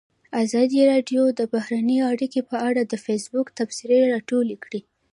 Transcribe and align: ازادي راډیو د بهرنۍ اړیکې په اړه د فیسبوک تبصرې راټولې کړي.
ازادي 0.43 0.79
راډیو 0.91 1.23
د 1.39 1.41
بهرنۍ 1.53 1.99
اړیکې 2.11 2.41
په 2.49 2.55
اړه 2.67 2.81
د 2.85 2.93
فیسبوک 3.05 3.47
تبصرې 3.59 3.99
راټولې 4.13 4.57
کړي. 4.63 4.81